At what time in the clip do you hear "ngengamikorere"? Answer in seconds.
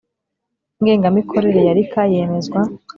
0.81-1.59